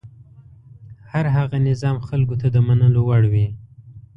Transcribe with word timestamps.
هر 1.11 1.25
هغه 1.35 1.57
نظام 1.69 1.97
خلکو 2.07 2.35
ته 2.41 2.47
د 2.51 2.57
منلو 2.67 3.01
وړ 3.09 3.23
وي. 3.33 3.47